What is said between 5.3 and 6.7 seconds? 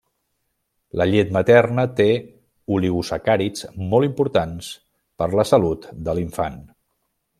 la salut de l'infant.